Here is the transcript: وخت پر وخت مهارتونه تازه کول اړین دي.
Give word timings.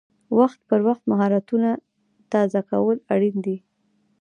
وخت 0.37 0.59
پر 0.69 0.79
وخت 0.87 1.03
مهارتونه 1.11 1.69
تازه 2.31 2.59
کول 2.69 2.97
اړین 3.13 3.35
دي. 3.45 3.57